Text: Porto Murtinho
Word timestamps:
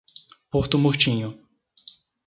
Porto 0.49 0.79
Murtinho 0.79 1.37